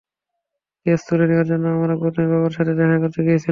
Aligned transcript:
Case 0.85 0.99
তুলে 1.07 1.25
নেওয়ার 1.27 1.47
জন্য, 1.47 1.65
আমরা 1.75 1.93
গৌতমের 1.95 2.29
বাবার 2.33 2.53
সাথে 2.53 2.73
দেখা 2.73 2.97
করতে 2.99 3.19
গিয়েছিলাম। 3.23 3.49